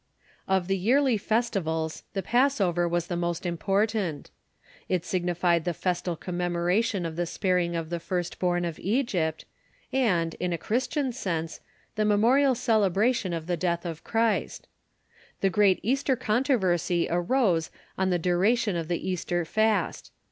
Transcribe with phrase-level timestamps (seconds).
[0.29, 4.31] * Of the yearly festivals the Passover was the most impor tant.
[4.89, 9.45] It signified the festal commemoration of the sparing of the first born in Egypt,
[9.93, 11.59] and, in a Christian sense,
[11.99, 14.67] ear y es iva s ^^^ memorial celebration of the death of Christ.
[15.41, 20.11] The great Easter controversy arose on the duration of the Easter fast.